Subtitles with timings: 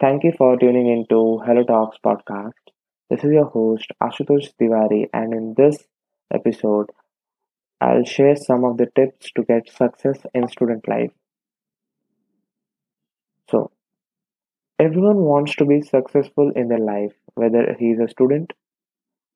[0.00, 2.52] Thank you for tuning into Hello Talks podcast.
[3.10, 5.84] This is your host Ashutosh Tewary, and in this
[6.32, 6.90] episode,
[7.80, 11.12] I'll share some of the tips to get success in student life.
[13.50, 13.70] So,
[14.78, 18.52] everyone wants to be successful in their life, whether he is a student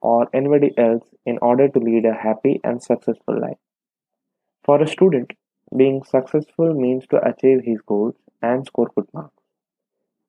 [0.02, 3.58] or anybody else, in order to lead a happy and successful life.
[4.64, 5.32] For a student,
[5.76, 9.39] being successful means to achieve his goals and score good marks.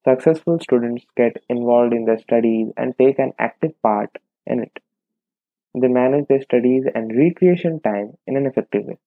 [0.04, 4.10] Successful students get involved in their studies and take an active part
[4.46, 4.79] in it.
[5.74, 8.97] They manage their studies and recreation time in an effective way.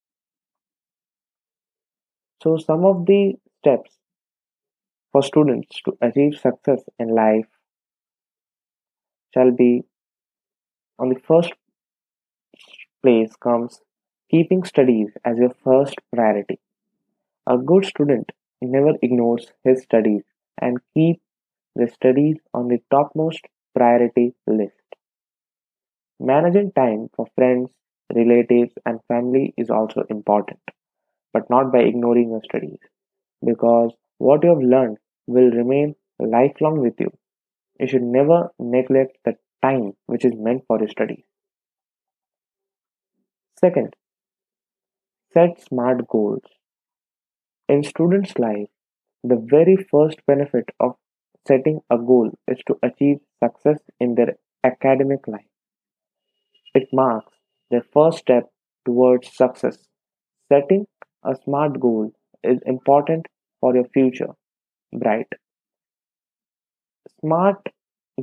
[2.42, 3.98] So, some of the steps
[5.12, 7.46] for students to achieve success in life
[9.32, 9.84] shall be
[10.98, 11.52] on the first
[13.02, 13.80] place comes
[14.30, 16.58] keeping studies as your first priority.
[17.46, 20.22] A good student never ignores his studies
[20.60, 21.22] and keep
[21.76, 24.82] the studies on the topmost priority list.
[26.18, 27.70] Managing time for friends,
[28.12, 30.58] relatives, and family is also important,
[31.32, 32.80] but not by ignoring your studies,
[33.44, 37.12] because what you have learned will remain lifelong with you.
[37.80, 41.24] You should never neglect the time which is meant for your studies.
[43.58, 43.96] Second,
[45.34, 46.44] set smart goals.
[47.68, 48.70] In students' life,
[49.24, 50.92] the very first benefit of
[51.48, 55.46] setting a goal is to achieve success in their academic life.
[56.74, 57.32] It marks
[57.70, 58.50] their first step
[58.84, 59.78] towards success.
[60.52, 60.86] Setting
[61.24, 63.26] a smart goal is important
[63.60, 64.32] for your future.
[64.92, 65.28] Bright.
[67.20, 67.68] SMART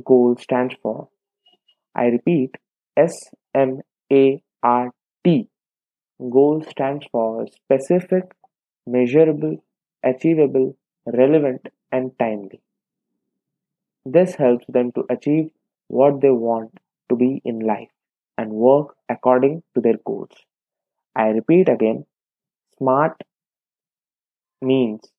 [0.04, 1.08] goal stands for,
[1.96, 2.50] I repeat,
[2.96, 3.12] S
[3.54, 3.80] M
[4.12, 4.92] A R
[5.24, 5.48] T.
[6.20, 8.22] Goal stands for specific,
[8.86, 9.56] measurable,
[10.04, 12.60] achievable, relevant, and timely.
[14.06, 15.50] This helps them to achieve
[15.88, 16.78] what they want
[17.08, 17.90] to be in life
[18.38, 20.46] and work according to their goals.
[21.16, 22.06] I repeat again
[22.78, 23.22] SMART
[24.62, 25.12] means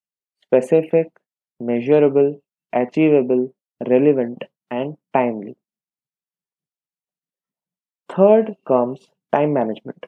[0.43, 1.11] specific,
[1.59, 2.41] measurable,
[2.73, 3.53] achievable,
[3.87, 5.55] relevant, and timely.
[8.07, 10.05] Third comes time management.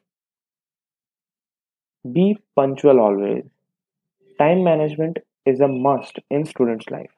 [2.12, 3.44] Be punctual always.
[4.40, 7.12] Time management is a must in students' life.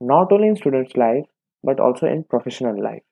[0.00, 1.24] Not only in students' life,
[1.62, 3.02] but also in professional life.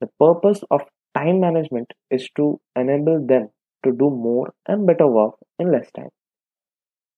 [0.00, 0.82] The purpose of
[1.14, 3.50] time management is to enable them
[3.84, 6.10] to do more and better work in less time.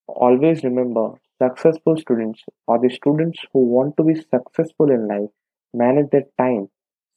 [0.07, 5.31] Always remember successful students or the students who want to be successful in life
[5.73, 6.69] manage their time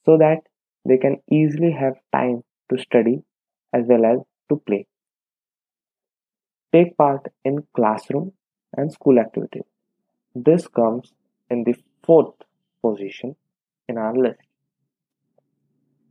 [0.04, 0.38] so that
[0.84, 3.22] they can easily have time to study
[3.72, 4.86] as well as to play.
[6.72, 8.32] Take part in classroom
[8.76, 9.64] and school activities.
[10.34, 11.12] This comes
[11.50, 11.74] in the
[12.04, 12.34] fourth
[12.82, 13.36] position
[13.88, 14.40] in our list.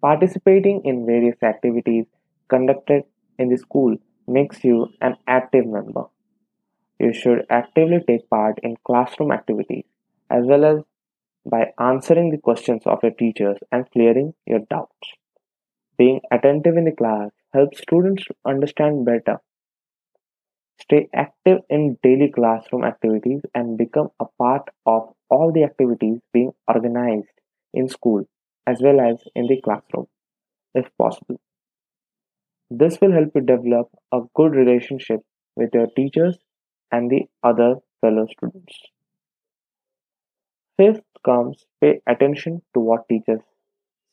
[0.02, 2.06] Participating in various activities
[2.50, 3.04] conducted
[3.38, 3.98] in the school
[4.28, 6.06] makes you an active member.
[7.00, 9.86] You should actively take part in classroom activities
[10.30, 10.84] as well as
[11.46, 15.14] by answering the questions of your teachers and clearing your doubts.
[15.98, 19.40] Being attentive in the class helps students understand better.
[20.80, 26.52] Stay active in daily classroom activities and become a part of all the activities being
[26.68, 27.30] organized
[27.74, 28.26] in school
[28.66, 30.08] as well as in the classroom,
[30.76, 31.40] if possible.
[32.70, 35.20] This will help you develop a good relationship
[35.58, 36.40] with your teachers
[36.94, 38.80] and the other fellow students.
[40.78, 43.42] Fifth comes pay attention to what teachers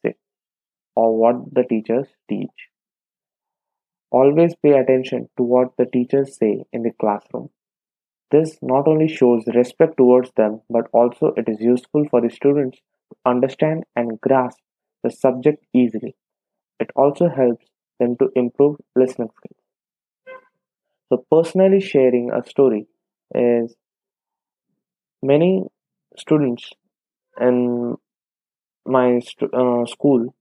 [0.04, 0.16] say
[0.96, 2.70] or what the teachers teach.
[4.14, 7.50] Always pay attention to what the teachers say in the classroom.
[8.30, 12.80] This not only shows respect towards them, but also it is useful for the students
[13.10, 14.60] to understand and grasp
[15.02, 16.16] the subject easily.
[16.80, 17.66] It also helps
[17.98, 19.60] them to improve listening skills.
[21.08, 22.86] So, personally sharing a story
[23.34, 23.74] is
[25.22, 25.64] many
[26.16, 26.70] students
[27.40, 27.96] in
[28.86, 30.34] my stu- uh, school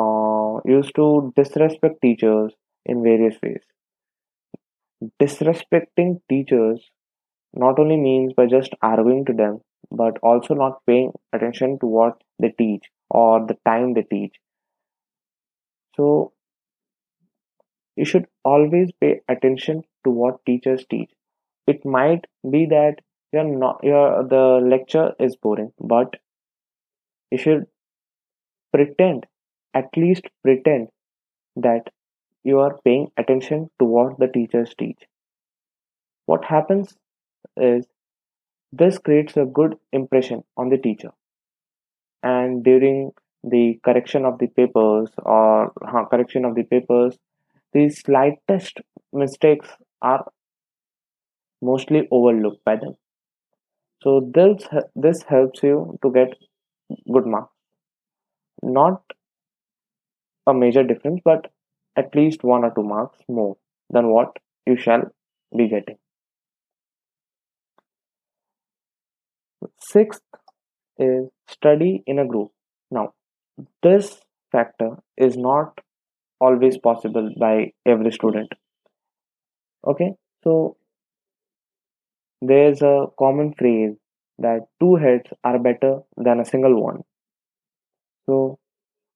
[0.00, 2.52] uh, used to disrespect teachers
[2.84, 3.62] in various ways.
[5.20, 6.90] Disrespecting teachers
[7.54, 9.60] not only means by just arguing to them,
[9.90, 14.36] but also not paying attention to what they teach or the time they teach.
[15.96, 16.32] So,
[17.96, 21.10] you should always pay attention to what teachers teach.
[21.66, 23.00] It might be that
[23.32, 26.16] you're not your the lecture is boring, but
[27.30, 27.66] you should
[28.72, 29.26] pretend,
[29.74, 30.88] at least pretend
[31.56, 31.90] that
[32.48, 35.08] you are paying attention to what the teachers teach.
[36.26, 36.96] What happens
[37.56, 37.88] is
[38.72, 41.12] This creates a good impression on the teacher,
[42.22, 43.10] and during
[43.44, 45.72] the correction of the papers or
[46.10, 47.16] correction of the papers,
[47.72, 48.80] the slightest
[49.12, 49.68] mistakes
[50.02, 50.26] are
[51.62, 52.96] mostly overlooked by them.
[54.02, 54.66] So this
[54.96, 56.34] this helps you to get
[57.12, 57.54] good marks.
[58.62, 59.02] Not
[60.48, 61.48] a major difference, but
[61.98, 63.56] at least one or two marks more
[63.90, 64.36] than what
[64.66, 65.02] you shall
[65.56, 65.98] be getting.
[69.80, 70.22] Sixth
[70.98, 72.50] is study in a group.
[72.90, 73.14] Now,
[73.82, 74.20] this
[74.52, 75.78] factor is not
[76.40, 78.52] always possible by every student.
[79.86, 80.10] Okay,
[80.44, 80.76] so
[82.40, 83.96] there's a common phrase
[84.38, 87.00] that two heads are better than a single one.
[88.26, 88.58] So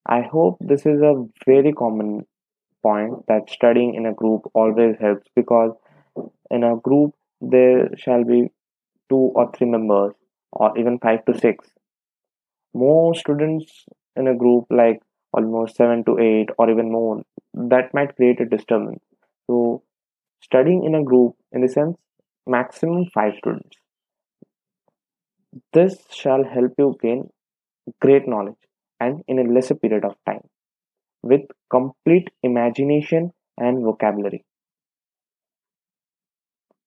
[0.06, 2.26] I hope this is a very common
[2.82, 5.73] point that studying in a group always helps because
[6.50, 8.50] in a group there shall be
[9.08, 10.12] two or three members
[10.52, 11.69] or even five to six.
[12.75, 13.84] More students
[14.17, 15.00] in a group, like
[15.32, 17.23] almost seven to eight or even more,
[17.55, 19.02] that might create a disturbance.
[19.46, 19.82] So
[20.40, 21.96] studying in a group in the sense
[22.46, 23.76] maximum five students.
[25.73, 27.31] This shall help you gain
[28.00, 28.56] great knowledge
[29.00, 30.43] and in a lesser period of time
[31.22, 34.44] with complete imagination and vocabulary.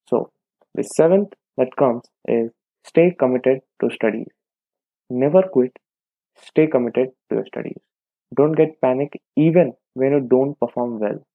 [0.09, 0.31] So,
[0.73, 2.51] the seventh that comes is
[2.83, 4.27] stay committed to studies.
[5.09, 5.77] Never quit.
[6.35, 7.79] Stay committed to your studies.
[8.35, 11.25] Don't get panic even when you don't perform well.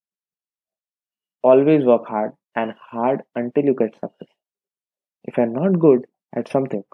[1.43, 4.29] Always work hard and hard until you get success.
[5.25, 6.85] If you're not good at something,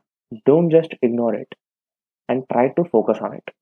[0.44, 1.54] don't just ignore it
[2.28, 3.55] and try to focus on it.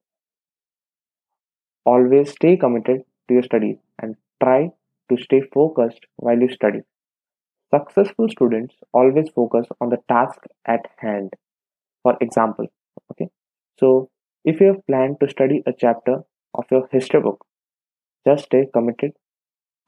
[1.85, 4.71] Always stay committed to your studies and try
[5.09, 6.79] to stay focused while you study.
[7.73, 11.33] Successful students always focus on the task at hand.
[12.03, 12.67] For example,
[13.11, 13.29] okay,
[13.79, 14.09] so
[14.43, 16.23] if you have planned to study a chapter
[16.53, 17.45] of your history book,
[18.27, 19.13] just stay committed,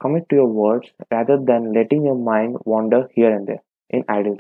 [0.02, 4.38] commit to your words rather than letting your mind wander here and there in idle.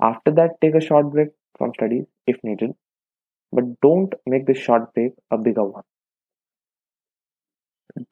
[0.00, 1.28] After that, take a short break
[1.58, 2.72] from studies if needed,
[3.52, 5.84] but don't make the short break a bigger one.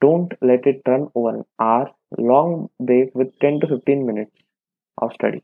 [0.00, 4.32] Don't let it run over an hour long break with 10 to 15 minutes
[4.98, 5.42] of study.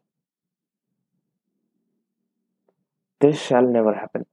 [3.21, 4.25] This shall never happen.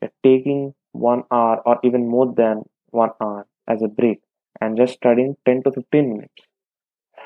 [0.00, 4.20] You're taking one hour or even more than one hour as a break
[4.60, 6.42] and just studying 10 to 15 minutes.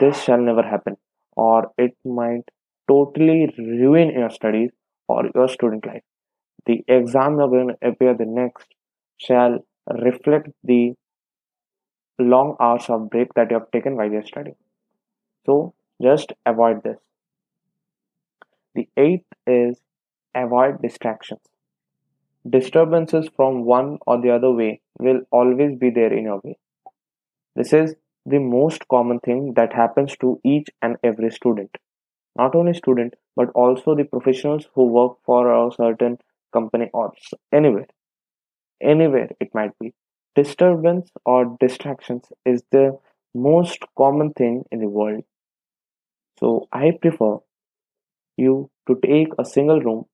[0.00, 0.96] This shall never happen,
[1.36, 2.44] or it might
[2.88, 4.70] totally ruin your studies
[5.08, 6.02] or your student life.
[6.66, 8.68] The exam you're going to appear the next
[9.16, 9.58] shall
[10.04, 10.94] reflect the
[12.18, 14.56] long hours of break that you have taken while you're studying.
[15.46, 16.98] So just avoid this.
[18.74, 19.80] The eighth is
[20.34, 21.40] avoid distractions.
[22.48, 26.56] Disturbances from one or the other way will always be there in your way.
[27.56, 27.94] This is
[28.24, 31.76] the most common thing that happens to each and every student.
[32.36, 36.18] Not only student, but also the professionals who work for a certain
[36.52, 37.12] company or
[37.52, 37.88] anywhere.
[38.80, 39.94] Anywhere it might be.
[40.38, 42.96] Disturbance or distractions is the
[43.34, 45.24] most common thing in the world.
[46.38, 47.38] So I prefer
[48.36, 50.04] you to take a single room,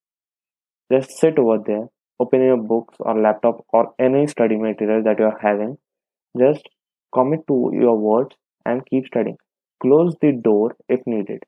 [0.90, 1.88] just sit over there,
[2.18, 5.76] open your books or laptop or any study material that you are having,
[6.38, 6.68] just
[7.12, 9.36] commit to your words and keep studying.
[9.82, 11.42] Close the door if needed.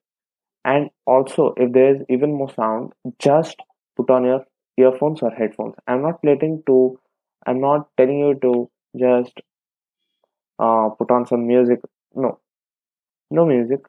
[0.65, 3.57] And also, if there is even more sound, just
[3.97, 4.45] put on your
[4.77, 5.77] earphones or headphones.
[5.87, 6.99] I'm not letting to
[7.47, 9.41] I'm not telling you to just
[10.59, 11.81] uh, put on some music.
[12.15, 12.41] No,
[13.31, 13.81] no music,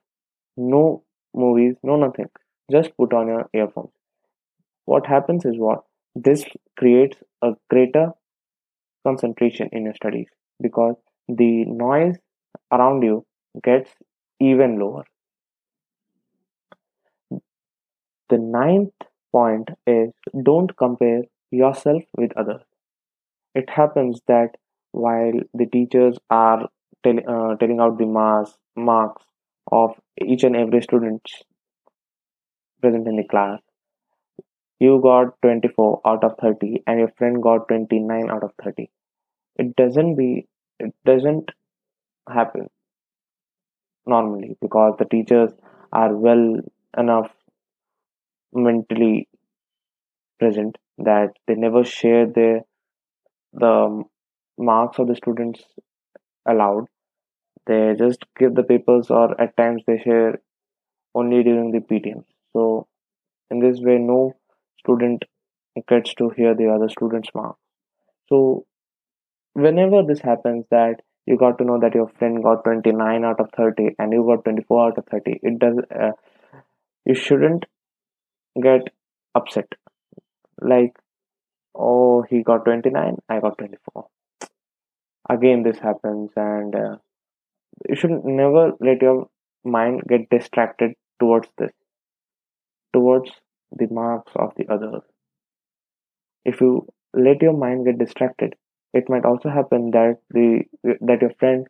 [0.57, 2.29] no movies, no nothing.
[2.71, 3.91] Just put on your earphones.
[4.85, 5.83] What happens is what
[6.15, 6.45] this
[6.77, 8.11] creates a greater
[9.05, 10.27] concentration in your studies
[10.61, 10.95] because
[11.27, 12.17] the noise
[12.71, 13.25] around you
[13.63, 13.89] gets
[14.39, 15.05] even lower.
[18.29, 18.93] The ninth
[19.33, 22.66] point is don't compare yourself with others.
[23.53, 24.55] It happens that
[24.91, 26.69] while the teachers are
[27.03, 29.23] tell, uh, telling out the mass, marks
[29.71, 31.21] of each and every student
[32.81, 33.59] present in the class,
[34.79, 38.89] you got 24 out of 30 and your friend got 29 out of 30.
[39.57, 40.47] It doesn't be,
[40.79, 41.51] it doesn't
[42.29, 42.69] happen
[44.05, 45.51] normally because the teachers
[45.91, 46.59] are well
[46.97, 47.31] enough
[48.53, 49.27] mentally
[50.39, 52.61] present that they never share their
[53.53, 54.03] the
[54.57, 55.61] marks of the students
[56.47, 56.87] allowed.
[57.65, 60.39] They just give the papers, or at times they share
[61.13, 62.25] only during the PTMs.
[62.53, 62.87] So
[63.49, 64.35] In this way, no
[64.79, 65.23] student
[65.87, 67.59] gets to hear the other student's marks.
[68.29, 68.65] So
[69.53, 73.49] whenever this happens that you got to know that your friend got 29 out of
[73.57, 76.11] 30 and you got 24 out of 30 it does uh,
[77.05, 77.65] you shouldn't
[78.61, 78.93] get
[79.35, 79.67] upset
[80.61, 80.93] like
[81.77, 84.07] oh he got 29 i got 24
[85.29, 86.95] again this happens and uh,
[87.89, 89.27] you should never let your
[89.63, 91.71] mind get distracted towards this
[92.93, 93.31] towards
[93.71, 95.01] the marks of the others
[96.45, 98.55] if you let your mind get distracted
[98.93, 100.63] it might also happen that the
[101.01, 101.67] that your friend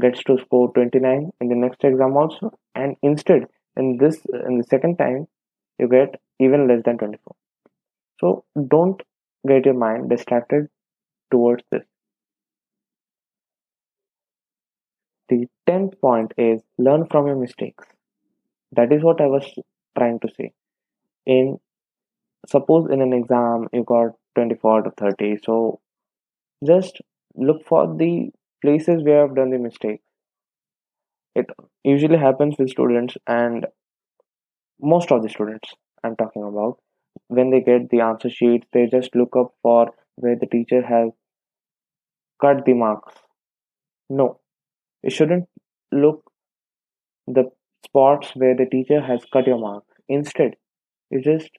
[0.00, 4.64] gets to score 29 in the next exam also and instead in this in the
[4.64, 5.26] second time
[5.78, 7.36] you get even less than 24
[8.20, 9.02] so don't
[9.46, 10.68] get your mind distracted
[11.30, 11.84] towards this
[15.28, 17.86] the 10th point is learn from your mistakes
[18.72, 19.46] that is what i was
[19.98, 20.52] trying to say
[21.26, 21.58] in
[22.46, 25.80] suppose in an exam you got 24 to 30 so
[26.64, 27.00] just
[27.36, 28.30] look for the
[28.62, 30.00] places where I've done the mistake.
[31.34, 31.46] It
[31.84, 33.66] usually happens with students and
[34.80, 36.78] most of the students I'm talking about.
[37.28, 41.12] When they get the answer sheet, they just look up for where the teacher has
[42.40, 43.14] cut the marks.
[44.10, 44.40] No,
[45.02, 45.48] you shouldn't
[45.92, 46.32] look
[47.28, 47.50] the
[47.84, 49.94] spots where the teacher has cut your marks.
[50.08, 50.56] Instead,
[51.10, 51.50] you just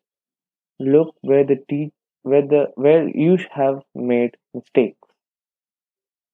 [0.79, 5.09] look where the te- where the where you have made mistakes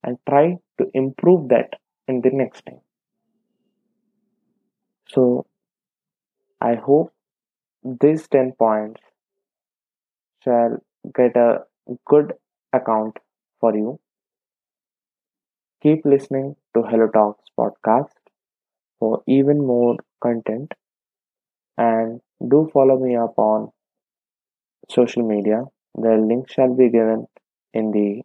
[0.04, 1.74] and try to improve that
[2.08, 2.80] in the next time
[5.08, 5.46] so
[6.60, 7.14] i hope
[8.02, 9.02] these 10 points
[10.46, 10.78] shall
[11.14, 11.66] get a
[12.06, 12.36] good
[12.74, 13.20] account
[13.60, 14.00] for you.
[15.82, 18.12] Keep listening to hello talks podcast
[19.00, 20.74] for even more content.
[21.78, 23.72] And do follow me up on
[24.90, 25.66] social media.
[25.94, 27.28] The link shall be given
[27.74, 28.24] in the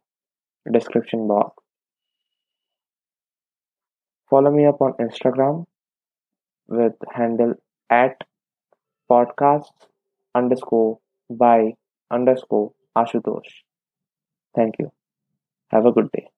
[0.73, 1.63] description box.
[4.31, 5.67] Follow me up on Instagram
[6.69, 7.55] with handle
[7.91, 8.25] at
[9.11, 9.89] podcasts
[10.35, 11.01] underscore
[11.31, 11.75] by
[12.11, 13.63] underscore Ashutosh.
[14.55, 14.93] Thank you.
[15.71, 16.29] Have a good day.